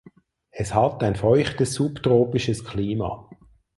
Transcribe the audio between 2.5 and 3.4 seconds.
Klima.